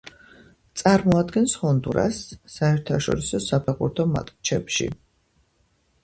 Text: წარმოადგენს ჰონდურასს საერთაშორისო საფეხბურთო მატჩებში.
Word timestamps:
წარმოადგენს 0.81 1.51
ჰონდურასს 1.63 2.31
საერთაშორისო 2.53 3.41
საფეხბურთო 3.49 4.07
მატჩებში. 4.15 4.89